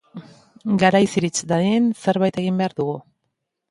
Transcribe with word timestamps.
Garaiz 0.85 1.03
irits 1.21 1.45
dadin 1.53 1.93
zerbait 2.07 2.43
egin 2.47 2.63
behar 2.65 2.79
dugu. 2.83 3.01